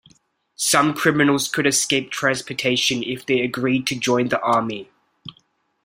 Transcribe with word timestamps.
Some 0.55 0.95
criminals 0.95 1.47
could 1.47 1.67
escape 1.67 2.09
transportation 2.09 3.03
if 3.03 3.23
they 3.27 3.41
agreed 3.41 3.85
to 3.85 3.95
join 3.99 4.29
the 4.29 4.41
army. 4.41 4.89